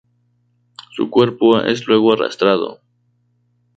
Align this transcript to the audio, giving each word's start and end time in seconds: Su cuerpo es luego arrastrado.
Su 0.93 1.11
cuerpo 1.11 1.59
es 1.61 1.85
luego 1.85 2.11
arrastrado. 2.13 2.79